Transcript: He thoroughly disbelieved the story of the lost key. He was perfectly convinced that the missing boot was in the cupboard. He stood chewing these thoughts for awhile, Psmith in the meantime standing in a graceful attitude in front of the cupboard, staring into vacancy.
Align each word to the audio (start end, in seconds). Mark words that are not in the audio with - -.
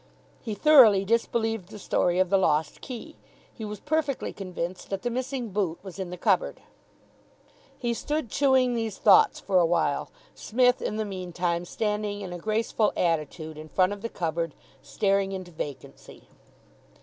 He 0.41 0.55
thoroughly 0.55 1.05
disbelieved 1.05 1.69
the 1.69 1.77
story 1.77 2.17
of 2.17 2.31
the 2.31 2.37
lost 2.39 2.81
key. 2.81 3.17
He 3.53 3.63
was 3.63 3.79
perfectly 3.79 4.33
convinced 4.33 4.89
that 4.89 5.03
the 5.03 5.11
missing 5.11 5.49
boot 5.49 5.77
was 5.83 5.99
in 5.99 6.09
the 6.09 6.17
cupboard. 6.17 6.59
He 7.77 7.93
stood 7.93 8.31
chewing 8.31 8.73
these 8.73 8.97
thoughts 8.97 9.39
for 9.39 9.59
awhile, 9.59 10.09
Psmith 10.33 10.81
in 10.81 10.95
the 10.95 11.05
meantime 11.05 11.65
standing 11.65 12.21
in 12.21 12.33
a 12.33 12.39
graceful 12.39 12.91
attitude 12.97 13.59
in 13.59 13.69
front 13.69 13.93
of 13.93 14.01
the 14.01 14.09
cupboard, 14.09 14.55
staring 14.81 15.33
into 15.33 15.51
vacancy. 15.51 16.27